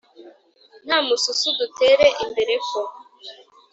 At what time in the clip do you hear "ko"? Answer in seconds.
2.67-2.81